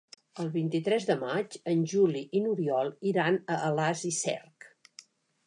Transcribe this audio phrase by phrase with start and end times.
[0.43, 4.71] El vint-i-tres de maig en Juli i n'Oriol iran a Alàs i Cerc.